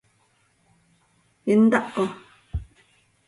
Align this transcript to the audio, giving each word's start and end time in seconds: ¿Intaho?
¿Intaho? 1.53 2.03